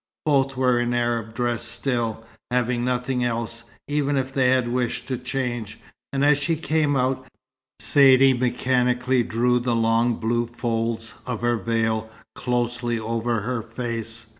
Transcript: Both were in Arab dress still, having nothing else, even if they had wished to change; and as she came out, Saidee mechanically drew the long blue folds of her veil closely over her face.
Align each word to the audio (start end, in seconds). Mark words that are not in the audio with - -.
Both 0.25 0.57
were 0.57 0.79
in 0.79 0.95
Arab 0.95 1.35
dress 1.35 1.61
still, 1.61 2.25
having 2.49 2.83
nothing 2.83 3.23
else, 3.23 3.65
even 3.87 4.17
if 4.17 4.33
they 4.33 4.49
had 4.49 4.67
wished 4.67 5.07
to 5.09 5.17
change; 5.19 5.79
and 6.11 6.25
as 6.25 6.39
she 6.39 6.55
came 6.55 6.97
out, 6.97 7.27
Saidee 7.79 8.33
mechanically 8.33 9.21
drew 9.21 9.59
the 9.59 9.75
long 9.75 10.15
blue 10.15 10.47
folds 10.47 11.13
of 11.27 11.41
her 11.41 11.55
veil 11.57 12.09
closely 12.33 12.97
over 12.97 13.41
her 13.41 13.61
face. 13.61 14.25